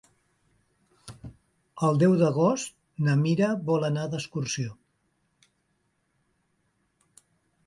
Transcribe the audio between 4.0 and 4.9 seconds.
d'excursió.